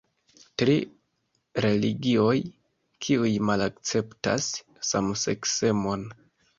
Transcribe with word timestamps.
Tri 0.61 0.77
religioj 1.65 2.33
kiuj 3.07 3.37
malakceptas 3.53 4.53
samseksemon. 4.93 6.13